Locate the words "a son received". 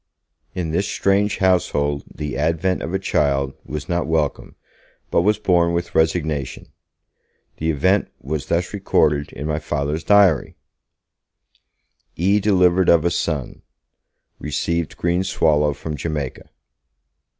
13.05-14.97